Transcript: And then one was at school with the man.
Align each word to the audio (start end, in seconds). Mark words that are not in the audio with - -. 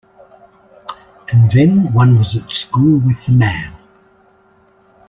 And 1.31 1.51
then 1.51 1.93
one 1.93 2.17
was 2.17 2.35
at 2.35 2.49
school 2.51 2.99
with 3.05 3.23
the 3.27 3.33
man. 3.33 3.71